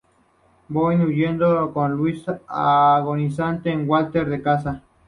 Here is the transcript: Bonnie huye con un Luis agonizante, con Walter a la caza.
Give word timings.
Bonnie 0.67 1.03
huye 1.05 1.37
con 1.75 1.91
un 1.91 1.97
Luis 1.99 2.25
agonizante, 2.47 3.71
con 3.71 3.87
Walter 3.87 4.23
a 4.25 4.29
la 4.29 4.41
caza. 4.41 4.81